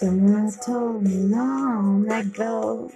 Someone 0.00 0.50
told 0.64 1.02
me 1.02 1.14
long 1.14 2.10
ago 2.10 2.90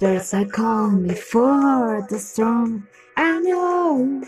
There's 0.00 0.34
a 0.34 0.44
calm 0.44 1.06
before 1.06 2.04
the 2.10 2.18
storm 2.18 2.88
I 3.16 3.38
know 3.38 4.24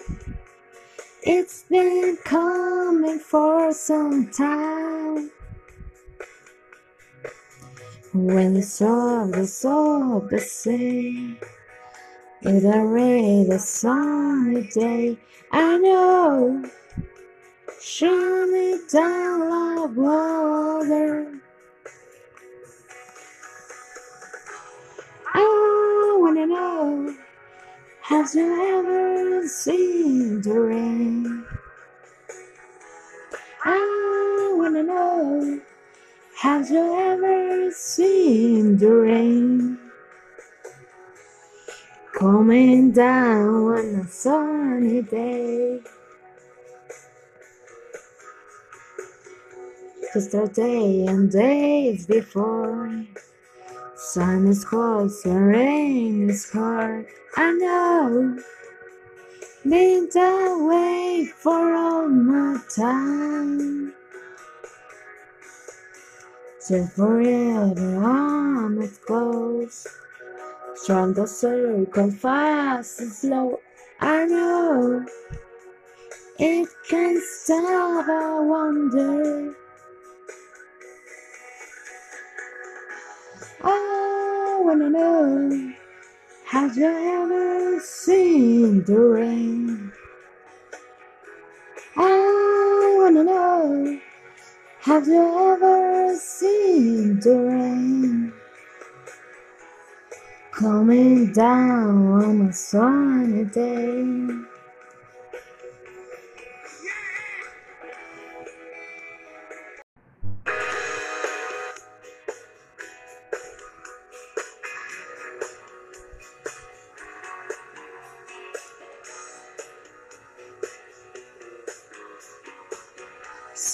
It's 1.25 1.65
been 1.65 2.17
coming 2.25 3.19
for 3.19 3.73
some 3.73 4.31
time. 4.31 5.33
When 8.13 8.57
it's 8.57 8.81
all 8.81 9.27
the 9.27 9.65
all 9.65 10.21
the 10.21 10.39
same 10.39 11.39
It's 12.43 12.65
a 12.65 12.85
red 12.85 13.61
sunny 13.61 14.63
day 14.69 15.19
I 15.51 15.77
know. 15.79 16.71
Show 17.81 18.47
me 18.47 18.79
down 18.93 19.41
like 19.51 19.97
water 19.97 21.39
Have 28.19 28.35
you 28.35 28.79
ever 28.79 29.47
seen 29.47 30.43
the 30.43 30.59
rain? 30.59 31.47
I 33.65 34.55
wanna 34.59 34.83
know 34.83 35.61
Have 36.41 36.69
you 36.69 36.99
ever 36.99 37.71
seen 37.71 38.77
the 38.77 38.91
rain? 38.91 39.79
Coming 42.19 42.91
down 42.91 43.55
on 43.55 44.01
a 44.01 44.09
sunny 44.09 45.03
day 45.03 45.81
Just 50.13 50.35
a 50.35 50.49
day 50.49 51.07
and 51.07 51.31
days 51.31 52.05
before 52.05 53.07
Sun 54.09 54.47
is 54.47 54.65
close 54.65 55.23
the 55.23 55.35
rain 55.39 56.31
is 56.31 56.51
hard. 56.51 57.05
I 57.37 57.53
know. 57.53 58.39
Been 59.65 60.09
that 60.15 60.67
way 60.67 61.27
for 61.27 61.75
all 61.75 62.09
my 62.09 62.59
time. 62.75 63.93
Till 66.67 66.87
forever 66.87 68.03
on 68.03 68.81
it 68.81 68.99
goes. 69.07 69.87
Strong 70.77 71.13
the 71.13 71.27
circle 71.27 72.11
fast 72.11 73.01
and 73.01 73.13
slow. 73.13 73.61
I 74.01 74.25
know. 74.25 75.05
It 76.39 76.69
can 76.89 77.21
stop, 77.21 78.09
I 78.09 78.41
wonder. 78.41 79.55
Wanna 84.69 84.91
know 84.91 85.73
Have 86.45 86.77
you 86.77 86.85
ever 86.85 87.81
seen 87.81 88.85
the 88.85 89.01
rain? 89.01 89.91
I 91.97 92.97
wanna 92.99 93.25
know 93.25 93.99
Have 94.81 95.09
you 95.09 95.25
ever 95.53 96.15
seen 96.17 97.19
the 97.21 97.37
rain? 97.49 98.33
Coming 100.53 101.33
down 101.33 102.23
on 102.23 102.41
a 102.49 102.53
sunny 102.53 103.45
day 103.45 104.05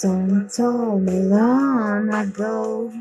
Someone 0.05 0.47
told 0.47 1.01
me 1.01 1.19
long 1.19 2.13
ago 2.13 2.93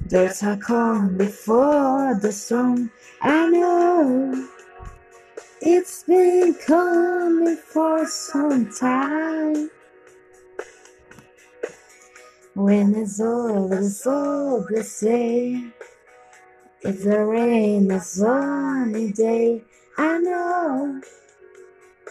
There's 0.00 0.42
a 0.42 0.56
calm 0.56 1.18
before 1.18 2.18
the 2.22 2.32
storm 2.32 2.90
I 3.20 3.46
know 3.50 4.48
It's 5.60 6.04
been 6.04 6.54
coming 6.66 7.54
for 7.54 8.06
some 8.06 8.72
time. 8.72 9.68
When 12.54 12.94
it's 12.94 13.20
over, 13.20 13.78
it's 13.80 14.06
all 14.06 14.66
the 14.70 14.82
same. 14.82 15.74
It's 16.80 17.04
a 17.04 17.22
rain, 17.26 17.90
a 17.90 18.00
sunny 18.00 19.12
day. 19.12 19.64
I 19.98 20.16
know. 20.16 21.02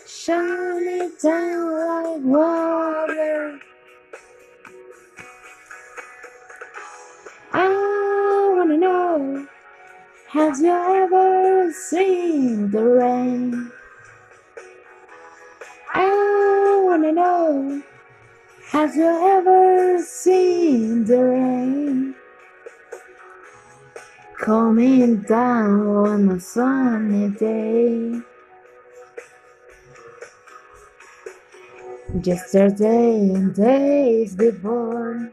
Shining 0.06 1.12
down 1.20 2.14
like 2.14 2.24
water. 2.24 3.60
Have 10.32 10.60
you 10.60 10.70
ever 10.72 11.74
seen 11.74 12.70
the 12.70 12.84
rain? 12.84 13.72
I 15.92 16.82
wanna 16.86 17.12
know, 17.14 17.82
have 18.68 18.96
you 18.96 19.08
ever 19.08 20.04
seen 20.04 21.04
the 21.06 21.18
rain? 21.18 22.16
Coming 24.40 25.22
down 25.22 25.88
on 25.88 26.30
a 26.30 26.40
sunny 26.40 27.30
day. 27.30 28.22
Yesterday 32.24 33.34
and 33.34 33.56
days 33.56 34.36
before, 34.36 35.32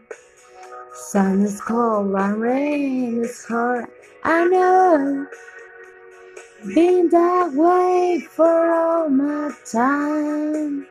sun 0.95 1.43
is 1.43 1.61
cold 1.61 2.15
and 2.15 2.41
rain 2.41 3.25
is 3.25 3.45
hard. 3.45 3.91
I 4.29 4.45
know, 4.49 5.25
been 6.75 7.09
that 7.11 7.53
way 7.53 8.27
for 8.29 8.75
all 8.75 9.09
my 9.09 9.53
time. 9.65 10.85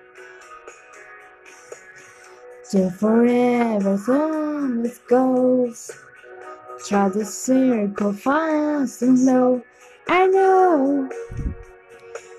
Till 2.71 2.89
forever, 2.91 3.97
sun 3.97 4.85
it 4.85 5.05
goes. 5.09 5.91
Try 6.87 7.09
the 7.09 7.25
circle 7.25 8.13
fast 8.13 9.01
and 9.01 9.25
low. 9.25 9.61
I 10.07 10.27
know, 10.27 11.09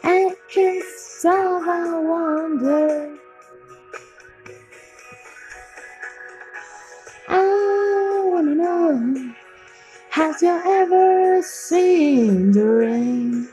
I 0.03 0.35
can. 0.49 0.81
I 1.25 2.01
wonder. 2.01 3.26
Have 10.27 10.43
you 10.43 10.61
ever 10.67 11.41
seen 11.41 12.51
the 12.51 12.65
rain? 12.65 13.49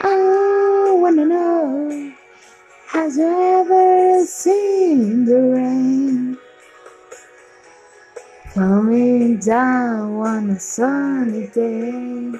I 0.00 0.90
wanna 0.90 1.24
know. 1.24 2.12
Have 2.88 3.14
you 3.14 3.60
ever 3.60 4.26
seen 4.26 5.24
the 5.24 5.40
rain? 5.54 6.36
Coming 8.54 9.38
down 9.38 10.10
on 10.26 10.50
a 10.50 10.58
sunny 10.58 11.46
day. 11.46 12.32